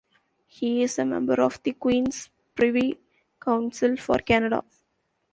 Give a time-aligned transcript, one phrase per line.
[0.47, 2.97] He is a member of the Queen's Privy
[3.39, 4.63] Council for Canada.